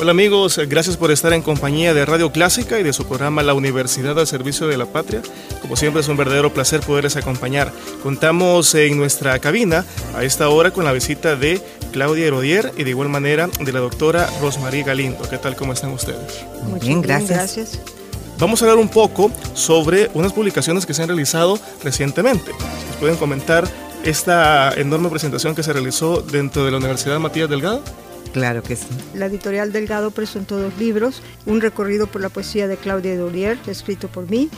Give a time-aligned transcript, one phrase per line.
[0.00, 3.54] Hola amigos, gracias por estar en compañía de Radio Clásica y de su programa La
[3.54, 5.22] Universidad al Servicio de la Patria.
[5.60, 7.72] Como siempre es un verdadero placer poderles acompañar.
[8.04, 11.60] Contamos en nuestra cabina a esta hora con la visita de
[11.90, 15.28] Claudia Herodier y de igual manera de la doctora Rosmarie Galindo.
[15.28, 15.56] ¿Qué tal?
[15.56, 16.44] ¿Cómo están ustedes?
[16.62, 17.80] Muy bien, gracias.
[18.38, 22.52] Vamos a hablar un poco sobre unas publicaciones que se han realizado recientemente.
[22.52, 23.68] ¿Nos pueden comentar
[24.04, 27.82] esta enorme presentación que se realizó dentro de la Universidad Matías Delgado?
[28.32, 28.86] Claro que sí.
[29.14, 34.08] La editorial Delgado presentó dos libros, un recorrido por la poesía de Claudia Dorier, escrito
[34.08, 34.50] por mí,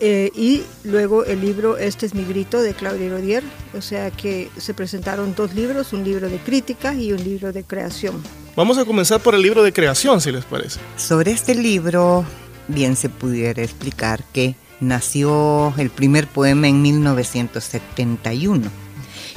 [0.00, 4.50] eh, y luego el libro Este es mi grito de Claudia Dorier, o sea que
[4.56, 8.20] se presentaron dos libros, un libro de crítica y un libro de creación.
[8.56, 10.80] Vamos a comenzar por el libro de creación, si les parece.
[10.96, 12.24] Sobre este libro,
[12.66, 18.81] bien se pudiera explicar que nació el primer poema en 1971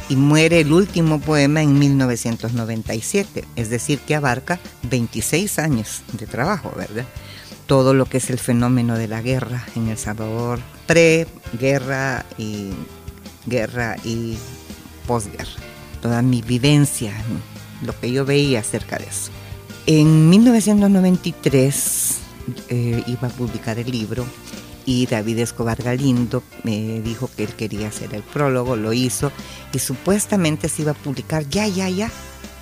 [0.10, 6.72] y muere el último poema en 1997, es decir, que abarca 26 años de trabajo,
[6.76, 7.06] ¿verdad?
[7.66, 12.70] Todo lo que es el fenómeno de la guerra en El Salvador, pre-guerra y
[13.48, 14.38] guerra y
[15.08, 15.50] posguerra.
[16.02, 17.14] Toda mi vivencia,
[17.84, 19.32] lo que yo veía acerca de eso.
[19.88, 22.20] En 1993
[22.70, 24.26] eh, iba a publicar el libro
[24.86, 29.32] y David Escobar Galindo me dijo que él quería hacer el prólogo, lo hizo
[29.74, 32.12] y supuestamente se iba a publicar ya, ya, ya.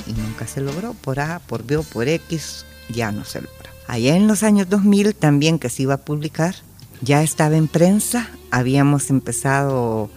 [0.07, 3.69] Y nunca se logró, por A, por B o por X, ya no se logró.
[3.87, 6.55] Allá en los años 2000 también que se iba a publicar,
[7.01, 10.09] ya estaba en prensa, habíamos empezado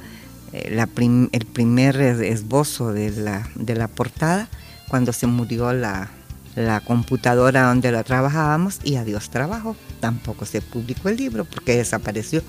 [0.53, 0.85] eh,
[1.33, 4.49] el primer esbozo de la, de la portada
[4.89, 6.11] cuando se murió la,
[6.57, 9.77] la computadora donde lo trabajábamos y adiós trabajo.
[10.01, 12.43] Tampoco se publicó el libro porque desapareció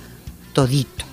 [0.53, 1.05] todito.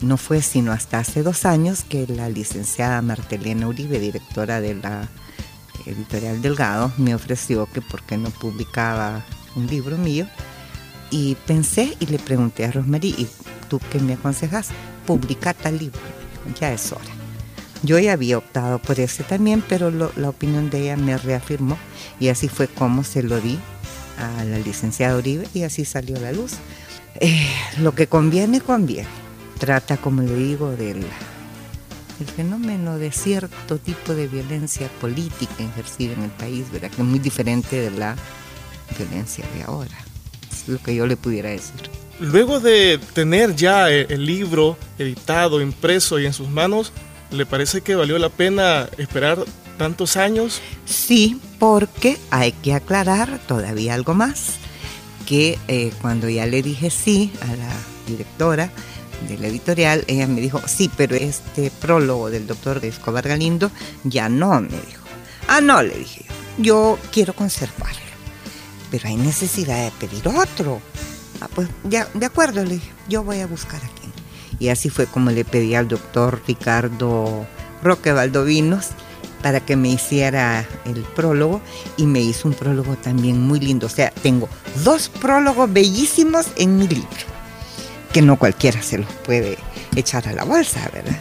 [0.00, 5.08] No fue sino hasta hace dos años que la licenciada Martelena Uribe, directora de la
[5.84, 9.24] editorial Delgado, me ofreció que por qué no publicaba
[9.56, 10.26] un libro mío.
[11.10, 13.28] Y pensé y le pregunté a Rosmarie, ¿y
[13.68, 14.68] tú qué me aconsejas?
[15.06, 16.00] Publica tal libro.
[16.60, 17.17] Ya es hora.
[17.82, 21.78] Yo ya había optado por ese también, pero la opinión de ella me reafirmó
[22.18, 23.58] y así fue como se lo di
[24.18, 26.54] a la licenciada Uribe y así salió a la luz.
[27.20, 27.48] Eh,
[27.80, 29.08] lo que conviene, conviene.
[29.58, 31.04] Trata, como le digo, del
[32.20, 36.90] el fenómeno de cierto tipo de violencia política ejercida en el país, ¿verdad?
[36.90, 38.16] que es muy diferente de la
[38.98, 39.96] violencia de ahora.
[40.50, 41.90] Es lo que yo le pudiera decir.
[42.18, 46.92] Luego de tener ya el libro editado, impreso y en sus manos,
[47.30, 49.44] ¿Le parece que valió la pena esperar
[49.76, 50.60] tantos años?
[50.86, 54.54] Sí, porque hay que aclarar todavía algo más,
[55.26, 57.72] que eh, cuando ya le dije sí a la
[58.06, 58.70] directora
[59.28, 63.70] de la editorial, ella me dijo, sí, pero este prólogo del doctor Escobar Galindo
[64.04, 65.04] ya no, me dijo.
[65.48, 68.00] Ah, no, le dije yo, yo quiero conservarlo,
[68.90, 70.80] pero hay necesidad de pedir otro.
[71.40, 73.97] Ah, pues ya, de acuerdo, le dije, yo voy a buscar aquí.
[74.58, 77.46] Y así fue como le pedí al doctor Ricardo
[77.82, 78.88] Roque Valdovinos
[79.42, 81.60] para que me hiciera el prólogo
[81.96, 83.86] y me hizo un prólogo también muy lindo.
[83.86, 84.48] O sea, tengo
[84.84, 87.08] dos prólogos bellísimos en mi libro,
[88.12, 89.58] que no cualquiera se los puede
[89.94, 91.18] echar a la bolsa, ¿verdad?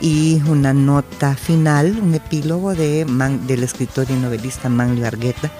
[0.00, 3.06] Y una nota final, un epílogo de
[3.46, 5.50] del escritor y novelista Manlio Argueta.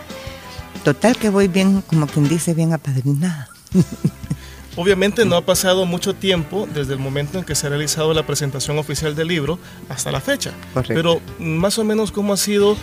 [0.84, 3.48] Total que voy bien, como quien dice, bien apadrinada.
[4.76, 8.26] Obviamente no ha pasado mucho tiempo desde el momento en que se ha realizado la
[8.26, 9.58] presentación oficial del libro
[9.88, 10.52] hasta la fecha.
[10.86, 12.76] Pero más o menos cómo ha sido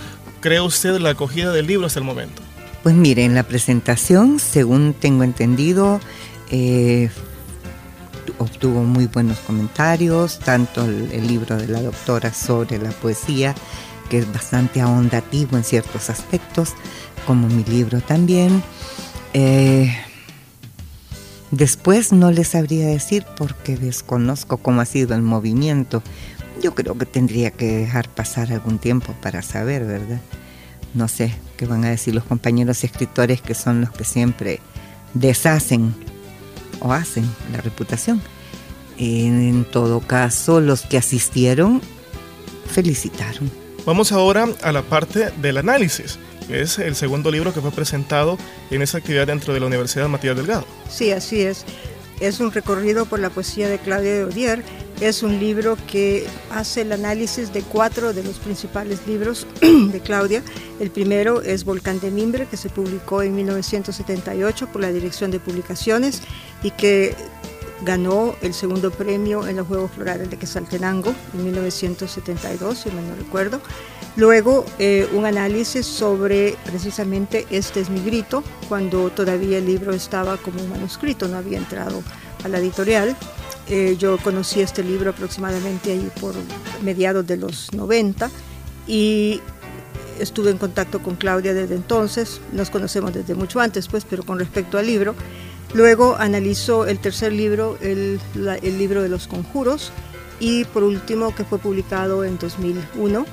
[0.44, 2.42] cree usted la acogida del libro hasta el momento?
[2.84, 6.02] Pues mire, en la presentación, según tengo entendido,
[6.52, 7.10] eh,
[8.40, 13.56] obtuvo muy buenos comentarios, tanto el, libro de la doctora sobre la poesía,
[14.10, 16.74] que es bastante ahondativo en ciertos aspectos,
[17.26, 18.62] como mi libro también.
[19.34, 19.96] Eh,
[21.54, 26.02] después no les sabría decir porque desconozco cómo ha sido el movimiento.
[26.62, 30.20] Yo creo que tendría que dejar pasar algún tiempo para saber, ¿verdad?
[30.94, 34.60] No sé qué van a decir los compañeros escritores que son los que siempre
[35.14, 35.94] deshacen
[36.80, 38.22] o hacen la reputación.
[38.98, 41.82] En todo caso, los que asistieron
[42.68, 43.50] felicitaron.
[43.86, 46.18] Vamos ahora a la parte del análisis,
[46.50, 48.38] es el segundo libro que fue presentado
[48.72, 50.66] en esa actividad dentro de la Universidad Matías Delgado.
[50.90, 51.66] Sí, así es.
[52.20, 54.64] Es un recorrido por la poesía de Claudia de Odier.
[55.02, 60.44] Es un libro que hace el análisis de cuatro de los principales libros de Claudia.
[60.80, 65.40] El primero es Volcán de Mimbre, que se publicó en 1978 por la Dirección de
[65.40, 66.22] Publicaciones
[66.62, 67.16] y que
[67.82, 73.16] ganó el segundo premio en los Juegos Florales de Quesaltenango en 1972, si mal no
[73.16, 73.62] recuerdo.
[74.16, 80.38] Luego eh, un análisis sobre precisamente Este es mi grito, cuando todavía el libro estaba
[80.38, 82.04] como un manuscrito, no había entrado
[82.44, 83.16] a la editorial.
[83.68, 86.36] Eh, yo conocí este libro aproximadamente ahí por
[86.84, 88.30] mediados de los 90
[88.88, 89.42] y
[90.20, 94.38] estuve en contacto con Claudia desde entonces, nos conocemos desde mucho antes, pues, pero con
[94.38, 95.16] respecto al libro.
[95.74, 98.20] Luego analizó el tercer libro, el,
[98.78, 99.92] libro de los conjuros,
[100.40, 103.26] y por último que fue publicado en 2001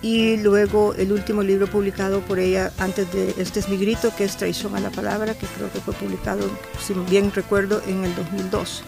[0.00, 4.24] y luego el último libro publicado por ella antes de Este es mi grito, que
[4.24, 6.48] es Traición a la Palabra, que creo que fue publicado,
[6.80, 8.82] si bien recuerdo, en el 2002.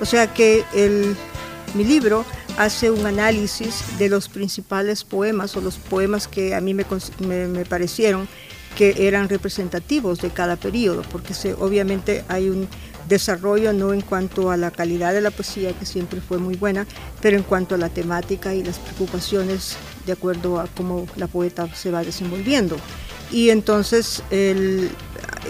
[0.00, 1.14] O sea que el,
[1.74, 2.24] mi libro
[2.58, 6.86] hace un análisis de los principales poemas o los poemas que a mí me,
[7.20, 8.28] me, parecieron
[8.76, 12.68] que eran representativos de cada periodo, porque se, obviamente hay un
[13.08, 16.86] desarrollo no en cuanto a la calidad de la poesía, que siempre fue muy buena,
[17.20, 21.68] pero en cuanto a la temática y las preocupaciones de acuerdo a cómo la poeta
[21.74, 22.76] se va desenvolviendo.
[23.32, 24.22] Y entonces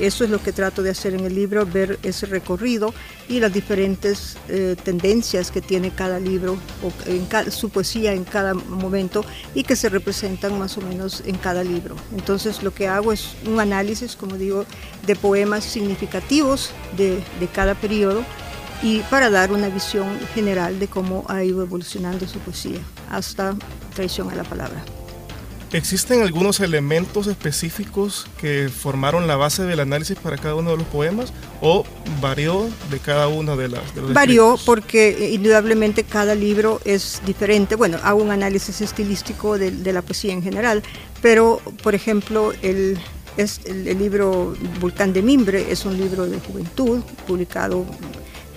[0.00, 2.92] eso es lo que trato de hacer en el libro, ver ese recorrido
[3.28, 8.54] y las diferentes eh, tendencias que tiene cada libro, o en su poesía en cada
[8.54, 11.96] momento y que se representan más o menos en cada libro.
[12.14, 14.64] Entonces lo que hago es un análisis, como digo,
[15.06, 18.24] de poemas significativos de, de cada periodo
[18.82, 23.54] y para dar una visión general de cómo ha ido evolucionando su poesía hasta
[23.94, 24.95] traición a la palabra.
[25.72, 30.86] ¿Existen algunos elementos específicos que formaron la base del análisis para cada uno de los
[30.86, 31.84] poemas o
[32.20, 37.74] varió de cada uno de, las, los Varió porque eh, indudablemente cada libro es diferente.
[37.74, 40.82] Bueno, hago un análisis estilístico de, de la poesía en general,
[41.20, 42.96] pero por ejemplo el,
[43.36, 47.84] es el, el libro Volcán de Mimbre es un libro de juventud publicado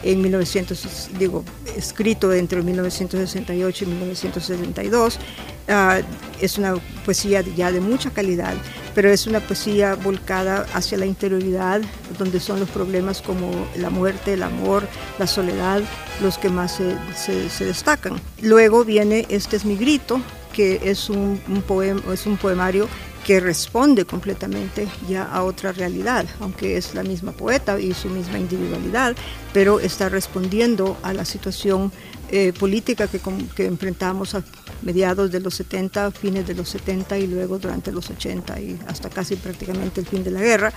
[0.04, 1.44] en 1900, digo,
[1.76, 5.20] escrito entre 1968 y 1972.
[5.68, 6.00] Ah,
[6.42, 6.76] es una
[7.06, 8.56] poesía ya de mucha calidad,
[8.96, 11.82] pero es una poesía volcada hacia la interioridad,
[12.18, 14.88] donde son los problemas como la muerte, el amor,
[15.20, 15.82] la soledad,
[16.22, 16.78] los que más
[17.16, 18.20] se, se, destacan.
[18.42, 20.22] Luego viene Este es mi grito,
[20.54, 22.88] que es un, un, poema, es un poemario
[23.30, 28.40] que responde completamente ya a otra realidad, aunque es la misma poeta y su misma
[28.40, 29.16] individualidad,
[29.54, 31.92] pero está respondiendo a la situación
[32.32, 33.22] eh, política que,
[33.56, 34.36] que, enfrentamos
[34.82, 39.10] mediados de los 70, fines de los 70 y luego durante los 80 y hasta
[39.10, 40.74] casi prácticamente el fin de la guerra.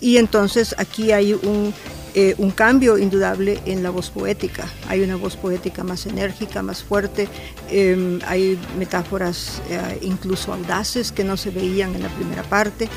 [0.00, 1.72] Y entonces aquí hay un,
[2.14, 4.68] eh, un cambio indudable en la voz poética.
[4.88, 7.28] Hay una voz poética más enérgica, más fuerte.
[7.70, 12.88] Em, hay metáforas eh, incluso audaces que no se veían en la primera parte.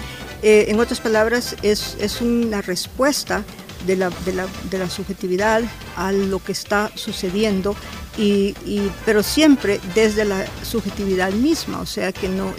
[0.41, 3.43] Eh, en otras palabras, es, es una respuesta
[3.85, 5.62] de la, de, la, de la, subjetividad
[5.95, 7.75] a lo que está sucediendo,
[8.17, 8.53] y,
[9.05, 12.53] pero siempre desde la subjetividad misma, o sea que no,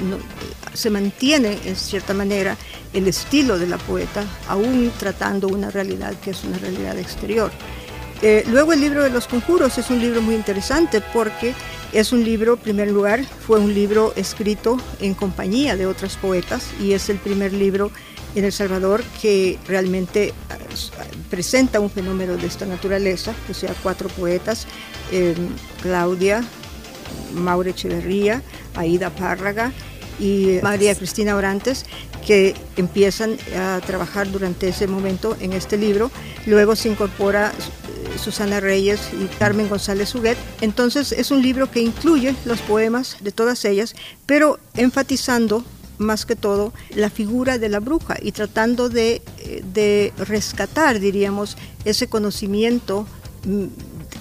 [0.74, 2.56] se mantiene en cierta manera
[2.92, 7.50] el estilo de la poeta, aún tratando una realidad que es una realidad exterior.
[8.22, 11.54] Eh, luego el libro de los conjuros es un libro muy interesante porque
[11.92, 16.70] es un libro, en primer lugar, fue un libro escrito en compañía de otras poetas
[16.80, 17.90] y es el primer libro
[18.34, 20.34] en El Salvador que realmente
[21.30, 24.66] presenta un fenómeno de esta naturaleza, o sea, cuatro poetas,
[25.12, 25.34] eh,
[25.82, 26.44] Claudia,
[27.34, 28.42] Maure Echeverría,
[28.74, 29.72] Aida Párraga
[30.18, 31.84] y María Cristina Orantes,
[32.26, 36.10] que empiezan a trabajar durante ese momento en este libro.
[36.46, 40.38] Luego se incorpora eh, Susana Reyes y Carmen González Huguet.
[40.60, 43.94] Entonces es un libro que incluye los poemas de todas ellas,
[44.26, 45.64] pero enfatizando
[45.98, 49.22] más que todo la figura de la bruja y tratando de,
[49.72, 53.06] de rescatar, diríamos, ese conocimiento
[53.44, 53.66] mm,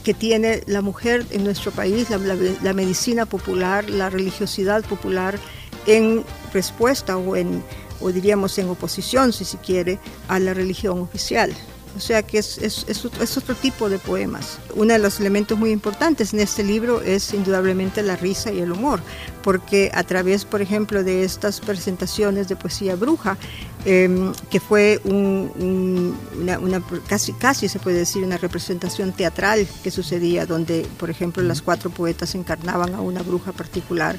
[0.04, 5.40] que tiene la mujer en nuestro país, la, medicina popular, la religiosidad popular,
[5.88, 7.64] en respuesta o, en,
[8.00, 11.52] o diríamos en oposición, si se quiere, a la religión oficial.
[11.96, 13.06] O sea que es, es,
[13.38, 14.60] otro tipo de poemas.
[14.76, 18.72] Uno de los elementos muy importantes en este libro es indudablemente la risa y el
[18.74, 19.00] humor,
[19.44, 23.38] porque a través, por ejemplo, de estas presentaciones de poesía bruja,
[23.86, 30.86] em, que fue una, casi, casi se puede decir una representación teatral que sucedía, donde,
[31.00, 34.18] por ejemplo, las cuatro poetas encarnaban a una bruja particular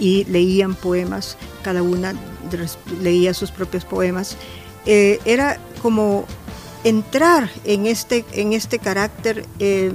[0.00, 2.14] y leían poemas, cada una
[3.02, 4.36] leía sus propios poemas.
[4.86, 6.26] Eh, era como
[6.84, 9.92] entrar en este, en este carácter eh,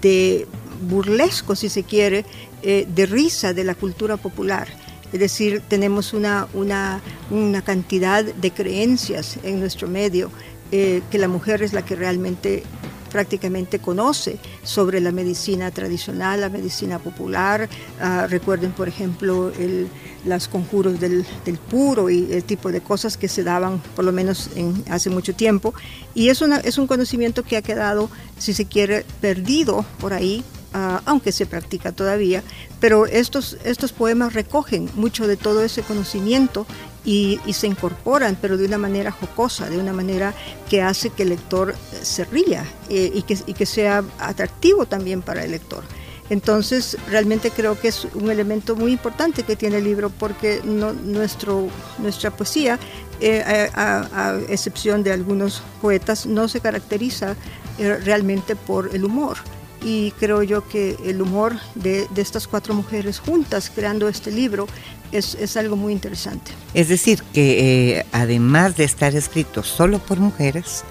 [0.00, 0.46] de
[0.88, 2.24] burlesco, si se quiere,
[2.62, 4.68] eh, de risa de la cultura popular.
[5.12, 10.30] Es decir, tenemos una, una, una cantidad de creencias en nuestro medio
[10.70, 12.62] eh, que la mujer es la que realmente
[13.08, 17.68] prácticamente conoce sobre la medicina tradicional, la medicina popular.
[18.00, 19.88] Ah, recuerden, por ejemplo, el,
[20.24, 21.24] los conjuros del,
[21.70, 25.34] puro y el tipo de cosas que se daban, por lo menos en, hace mucho
[25.34, 25.74] tiempo.
[26.14, 31.02] Y es, es un conocimiento que ha quedado, si se quiere, perdido por ahí, ah,
[31.06, 32.42] aunque se practica todavía,
[32.80, 36.66] pero estos, estos poemas recogen mucho de todo ese conocimiento
[37.08, 40.34] y, se incorporan, pero de una manera jocosa, de una manera
[40.68, 45.22] que hace que el lector se ría eh, y, que, y que sea atractivo también
[45.22, 45.84] para el lector.
[46.28, 50.92] Entonces, realmente creo que es un elemento muy importante que tiene el libro porque no,
[50.92, 52.78] nuestro, nuestra poesía,
[53.20, 57.36] eh, a, excepción de algunos poetas, no se caracteriza
[57.78, 59.38] eh, realmente por el humor.
[59.82, 64.66] Y creo yo que el humor de, de estas cuatro mujeres juntas creando este libro
[65.12, 66.50] es, algo muy interesante.
[66.74, 70.84] Es decir, que eh, además de estar escrito solo por mujeres,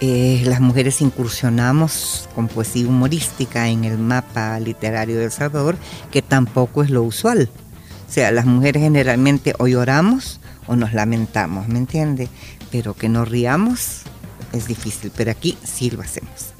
[0.00, 5.76] eh, las mujeres incursionamos con poesía humorística en el mapa literario de El Salvador,
[6.10, 7.50] que tampoco es lo usual.
[8.08, 12.28] O sea, las mujeres generalmente o lloramos o nos lamentamos, ¿me entiende?
[12.72, 14.02] Pero que nos riamos
[14.52, 16.54] es difícil, pero aquí sí lo hacemos.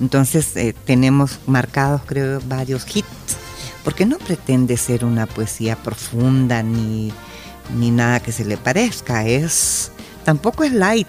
[0.00, 3.36] Entonces eh, tenemos marcados, creo, varios hits
[3.84, 7.12] porque no pretende ser una poesía profunda ni,
[7.70, 9.90] nada que se le parezca, es
[10.24, 11.08] tampoco es light.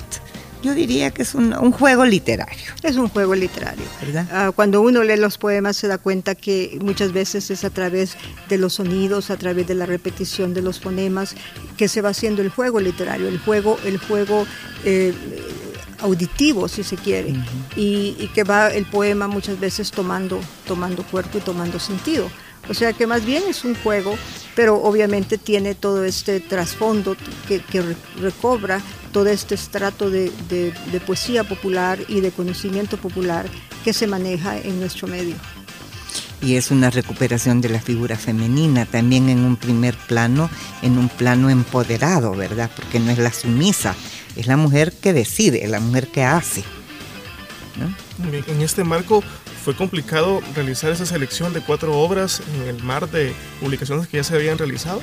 [0.64, 2.72] Yo diría que es un, juego literario.
[2.84, 3.84] Es un juego literario.
[4.02, 4.28] ¿verdad?
[4.32, 8.16] Ah, cuando uno lee los poemas se da cuenta que muchas veces es a través
[8.48, 11.36] de los sonidos, a través de la repetición de los fonemas,
[11.76, 14.48] que se va haciendo el juego literario, el juego, el juego
[14.86, 15.14] eh,
[16.00, 17.36] auditivo, si se quiere,
[17.76, 22.30] y, y, que va el poema muchas veces tomando, tomando cuerpo y tomando sentido.
[22.70, 24.18] O sea que más bien es un juego,
[24.56, 27.18] pero obviamente tiene todo este trasfondo
[27.48, 27.62] que,
[28.20, 30.32] recobra todo este estrato de,
[31.06, 33.46] poesía popular y de conocimiento popular
[33.84, 35.36] que se maneja en nuestro medio.
[36.42, 40.50] Y es una recuperación de la figura femenina, también en un primer plano,
[40.82, 42.70] en un plano empoderado, ¿verdad?
[42.76, 43.96] Porque no es la sumisa,
[44.36, 46.64] es la mujer que decide, la mujer que hace.
[48.48, 49.24] En este marco,
[49.64, 54.24] ¿Fue complicado realizar esa selección de cuatro obras en el mar de publicaciones que ya
[54.24, 55.02] se habían realizado?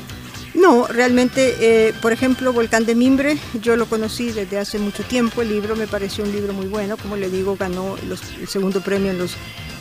[0.53, 5.41] No, realmente, eh, por ejemplo, Volcán de Mimbre, yo lo conocí desde hace mucho tiempo,
[5.41, 9.13] el libro me pareció un libro muy bueno, como le digo, ganó el segundo premio
[9.13, 9.33] en los,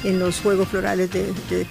[0.06, 1.68] en los Juegos Florales de, de.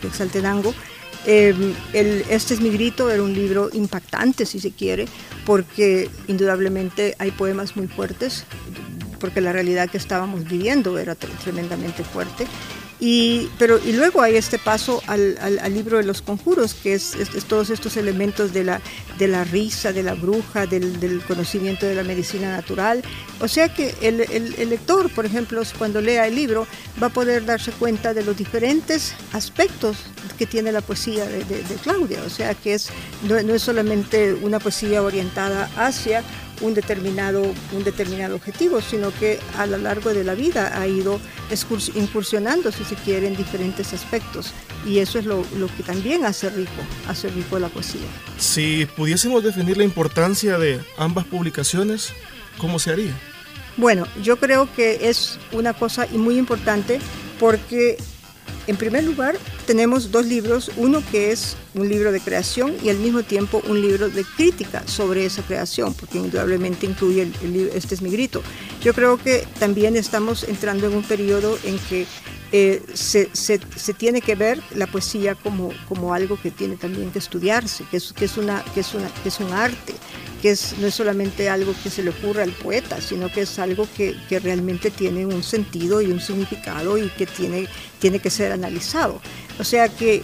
[1.27, 5.07] Eh, este es mi grito, era un libro impactante, si se quiere,
[5.47, 8.45] porque indudablemente hay poemas muy fuertes,
[9.19, 12.47] porque la realidad que estábamos viviendo era tremendamente fuerte
[13.01, 17.17] y, pero, y luego hay este paso al, al, libro de los conjuros, que es,
[17.47, 18.81] todos estos elementos de la,
[19.19, 23.03] de la risa, de la bruja, del, conocimiento de la medicina natural.
[23.41, 24.19] O sea que el,
[24.69, 26.67] lector, por ejemplo, cuando lea el libro,
[27.01, 29.99] va a poder darse cuenta de los diferentes aspectos
[30.37, 32.23] que tiene la poesía de, de, Claudia.
[32.25, 32.91] O sea que es,
[33.23, 36.25] no es solamente una poesía orientada hacia
[36.61, 41.21] un determinado, un determinado objetivo, sino que a lo largo de la vida ha ido
[41.95, 44.53] incursionando, si se quiere, en diferentes aspectos.
[44.87, 48.07] Y eso es lo, lo que también hace rico, hace rico la poesía.
[48.39, 52.13] Si pudiésemos definir la importancia de ambas publicaciones,
[52.59, 53.13] ¿cómo se haría?
[53.77, 56.99] Bueno, yo creo que es una cosa muy importante
[57.39, 57.97] porque
[58.69, 59.37] en primer lugar,
[59.69, 63.83] tenemos dos libros, uno que es un libro de creación y al mismo tiempo un
[63.83, 68.43] libro de crítica sobre esa creación, porque indudablemente incluye el, Este es mi grito.
[68.83, 72.07] Yo creo que también estamos entrando en un periodo en que
[72.51, 77.11] eh, se, se, se, tiene que ver la poesía como, como algo que tiene también
[77.11, 79.93] que estudiarse, que es, que es, una, que es, una, que es un arte,
[80.41, 83.59] que es, no es solamente algo que se le ocurre al poeta, sino que es
[83.59, 87.67] algo que, que realmente tiene un sentido y un significado y que tiene,
[87.99, 89.21] tiene que ser analizado.
[89.59, 90.23] O sea que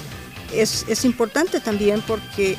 [0.52, 2.56] es, es importante también porque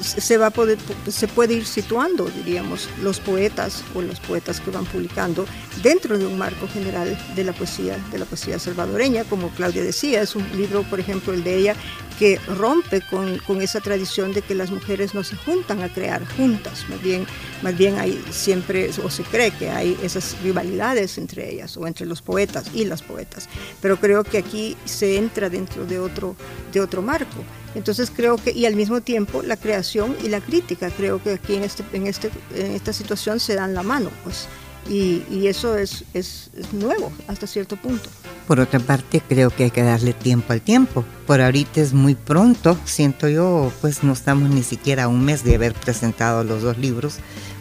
[0.00, 0.78] se, va a poder,
[1.08, 5.46] se puede ir situando, diríamos, los poetas o los poetas que van publicando
[5.82, 10.22] dentro de un marco general de la poesía, de la poesía salvadoreña, como Claudia decía,
[10.22, 11.76] es un libro, por ejemplo, el de ella,
[12.18, 16.22] que rompe con, con, esa tradición de que las mujeres no se juntan a crear
[16.36, 17.26] juntas, más bien,
[17.62, 22.04] más bien hay siempre, o se cree que hay esas rivalidades entre ellas, o entre
[22.04, 23.48] los poetas y las poetas,
[23.80, 26.36] pero creo que aquí se entra dentro de otro,
[26.72, 27.42] de otro marco.
[27.74, 31.54] Entonces creo que, y al mismo tiempo la creación y la crítica, creo que aquí
[31.54, 34.48] en, este, en, este, en esta situación se dan la mano, pues,
[34.88, 38.08] y, eso es, es, es, nuevo hasta cierto punto.
[38.48, 41.04] Por otra parte, creo que hay que darle tiempo al tiempo.
[41.26, 45.44] Por ahorita es muy pronto, siento yo, pues no estamos ni siquiera a un mes
[45.44, 47.18] de haber presentado los dos libros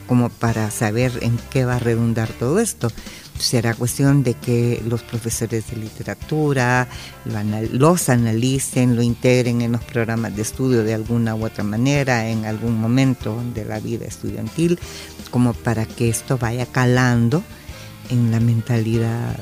[0.07, 2.89] como para saber en qué va a redundar todo esto
[3.39, 6.87] será cuestión de que los profesores de literatura
[7.71, 12.45] los analicen, lo integren en los programas de estudio de alguna u otra manera, en
[12.45, 14.77] algún momento de la vida estudiantil,
[15.31, 17.43] como para que esto vaya calando
[18.09, 19.35] en la mentalidad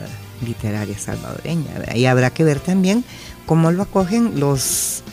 [0.45, 1.95] literaria salvadoreña.
[1.95, 3.03] Y habrá que ver también
[3.45, 5.03] cómo lo acogen los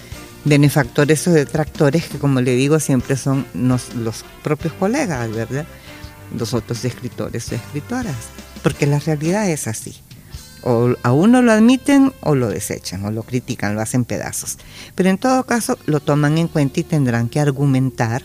[0.44, 5.66] benefactores o detractores, que como le digo, siempre son los propios colegas, ¿verdad?
[6.36, 9.94] Los otros escritores o escritoras porque la realidad es así.
[10.62, 14.56] O a uno lo admiten o lo desechan, o lo critican, lo hacen pedazos.
[14.94, 18.22] Pero en todo caso lo toman en cuenta y tendrán que argumentar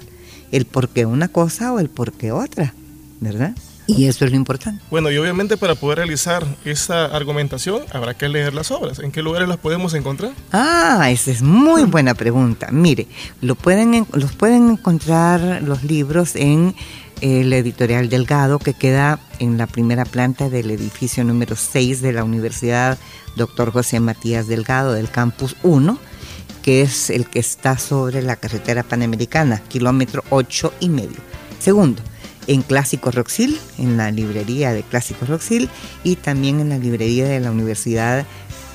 [0.51, 2.73] el por qué una cosa o el por qué otra,
[3.19, 3.53] ¿verdad?
[3.85, 4.81] Y eso es lo importante.
[4.91, 8.99] Bueno, y obviamente para poder realizar esa argumentación habrá que leer las obras.
[8.99, 10.31] ¿En qué lugares las podemos encontrar?
[10.53, 12.69] Ah, esa es muy buena pregunta.
[12.71, 13.07] Mire,
[13.41, 16.75] lo pueden, los pueden encontrar los libros en
[17.21, 22.23] el editorial Delgado, que queda en la primera planta del edificio número 6 de la
[22.23, 22.97] Universidad
[23.35, 23.71] Dr.
[23.71, 25.97] José Matías Delgado del Campus 1,
[26.61, 31.17] que es el que está sobre la carretera panamericana, kilómetro 8 y medio.
[31.59, 32.01] Segundo,
[32.47, 35.69] en Clásico Roxil, en la librería de Clásico Roxil
[36.03, 38.25] y también en la librería de la Universidad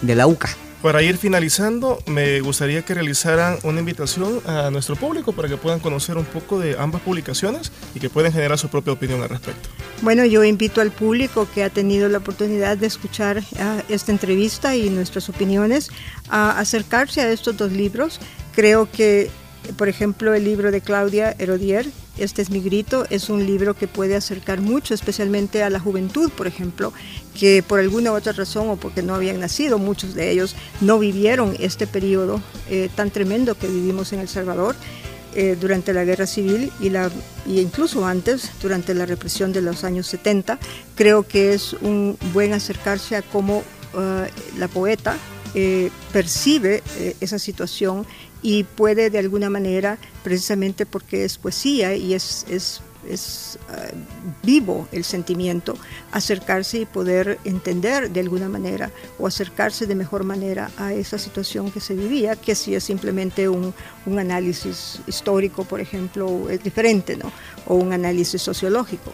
[0.02, 0.50] de la UCA.
[0.84, 5.80] Para ir finalizando, me gustaría que realizaran una invitación a nuestro público para que puedan
[5.80, 9.70] conocer un poco de ambas publicaciones y que puedan generar su propia opinión al respecto.
[10.02, 14.76] Bueno, yo invito al público que ha tenido la oportunidad de escuchar uh, esta entrevista
[14.76, 15.88] y nuestras opiniones
[16.28, 18.20] a acercarse a estos dos libros.
[18.54, 19.30] Creo que,
[19.78, 21.86] por ejemplo, el libro de Claudia Herodier,
[22.18, 26.30] este es mi grito, es un libro que puede acercar mucho, especialmente a la juventud,
[26.30, 26.92] por ejemplo,
[27.38, 30.98] que por alguna u otra razón o porque no habían nacido, muchos de ellos no
[30.98, 34.76] vivieron este periodo eh, tan tremendo que vivimos en El Salvador.
[35.36, 37.10] Eh, durante la guerra civil y, la,
[37.44, 40.60] incluso antes, durante la represión de los años 70,
[40.94, 45.16] creo que es un buen acercarse a cómo uh, la poeta
[45.56, 48.04] eh, percibe eh, esa situación
[48.42, 53.94] y puede de alguna manera, precisamente porque es poesía y es, es, es uh,
[54.44, 55.76] vivo el sentimiento,
[56.12, 61.70] acercarse y poder entender de alguna manera o acercarse de mejor manera a esa situación
[61.70, 63.74] que se vivía, que si es simplemente un,
[64.06, 67.30] un análisis histórico, por ejemplo, es diferente, ¿no?
[67.66, 69.12] O un análisis sociológico.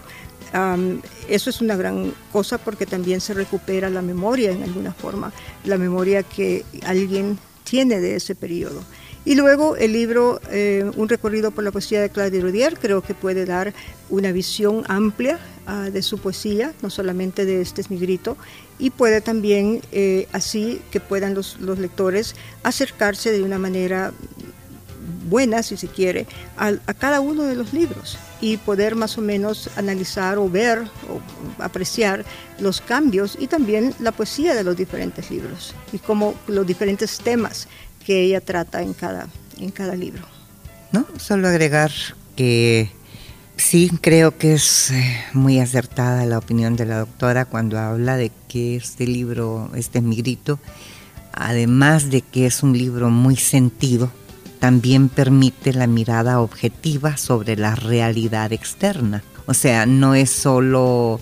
[1.28, 5.32] Eso es una gran cosa porque también se recupera la memoria en alguna forma,
[5.64, 8.82] la memoria que alguien tiene de ese periodo.
[9.24, 13.14] Y luego el libro eh, Un recorrido por la poesía de Claudia Rudier creo que
[13.14, 13.74] puede dar
[14.08, 18.36] una visión amplia uh, de su poesía, no solamente de Este es mi grito,
[18.78, 24.12] y puede también eh, así que puedan los, los, lectores acercarse de una manera
[25.28, 29.20] buena, si se quiere, a, a cada uno de los libros y poder más o
[29.20, 32.24] menos analizar o ver o apreciar
[32.58, 37.68] los cambios y también la poesía de los diferentes libros y como los diferentes temas
[38.10, 39.28] que ella trata en cada,
[39.60, 40.24] en cada libro.
[40.90, 41.92] No, solo agregar
[42.34, 42.90] que
[43.56, 48.32] sí creo que es eh, muy acertada la opinión de la doctora cuando habla de
[48.48, 50.58] que este libro, este es mi grito,
[51.32, 54.10] además de que es un libro muy sentido,
[54.58, 59.22] también permite la mirada objetiva sobre la realidad externa.
[59.46, 61.20] O sea, no es solo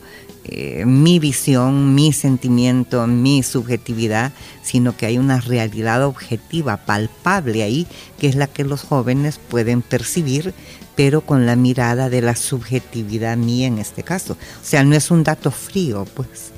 [0.50, 4.32] eh, mi visión, mi sentimiento, mi subjetividad,
[4.62, 7.86] sino que hay una realidad objetiva, palpable ahí,
[8.18, 10.54] que es la que los jóvenes pueden percibir,
[10.96, 14.32] pero con la mirada de la subjetividad mía en este caso.
[14.34, 16.50] O sea, no es un dato frío, pues.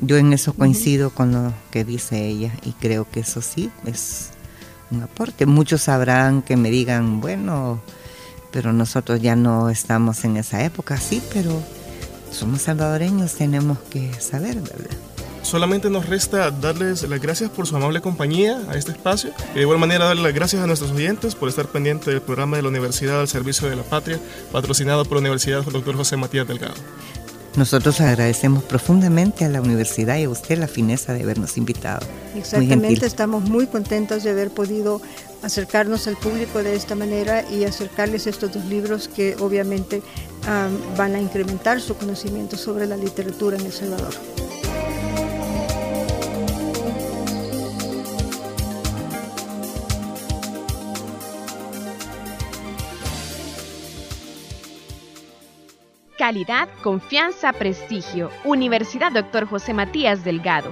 [0.00, 4.30] Yo en eso coincido con lo que dice ella y creo que eso sí es
[4.90, 5.46] un aporte.
[5.46, 7.82] Muchos sabrán que me digan, bueno,
[8.52, 11.60] pero nosotros ya no estamos en esa época, sí, pero
[12.30, 14.96] somos salvadoreños, tenemos que saber, ¿verdad?
[15.42, 19.62] Solamente nos resta darles las gracias por su amable compañía a este espacio y de
[19.62, 22.68] igual manera darle las gracias a nuestros oyentes por estar pendientes del programa de la
[22.68, 24.20] Universidad al Servicio de la Patria,
[24.52, 25.96] patrocinado por la Universidad Dr.
[25.96, 26.74] José Matías Delgado.
[27.56, 32.06] Nosotros agradecemos profundamente a la universidad y a usted la fineza de habernos invitado.
[32.36, 35.02] Exactamente, estamos muy contentos de haber podido
[35.42, 40.02] acercarnos al público de esta manera y acercarles estos dos libros que obviamente
[40.96, 44.14] van a incrementar su conocimiento sobre la literatura en El Salvador.
[56.20, 58.30] Calidad, confianza, prestigio.
[58.44, 59.46] Universidad Dr.
[59.46, 60.70] José Matías Delgado.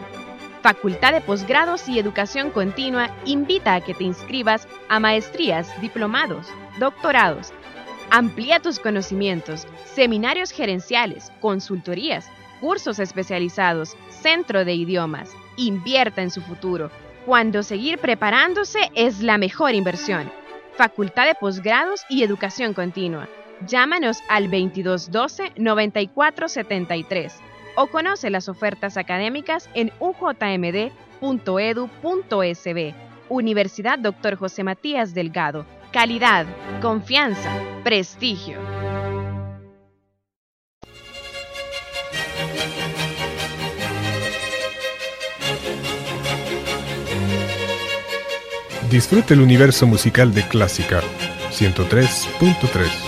[0.63, 6.47] Facultad de Posgrados y Educación Continua invita a que te inscribas a maestrías, diplomados,
[6.79, 7.55] doctorados.
[8.11, 12.29] Amplía tus conocimientos, seminarios gerenciales, consultorías,
[12.61, 15.31] cursos especializados, centro de idiomas.
[15.57, 16.91] Invierta en su futuro,
[17.27, 20.31] cuando seguir preparándose es la mejor inversión.
[20.77, 23.29] Facultad de Posgrados y Educación Continua
[23.67, 27.33] Llámanos al 2212-9473
[27.77, 30.95] o conoce las ofertas académicas en ujmd.edu.sb.
[33.29, 34.37] Universidad Dr.
[34.37, 35.67] José Matías Delgado.
[35.93, 36.47] Calidad,
[36.83, 37.51] confianza,
[37.83, 38.59] prestigio.
[48.91, 51.01] Disfrute el universo musical de Clásica
[51.51, 53.08] 103.3.